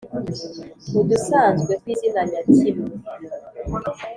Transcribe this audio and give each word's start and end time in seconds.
udusanzwe 0.99 1.71
tw’izina 1.81 2.21
nyakimwe 2.31 2.85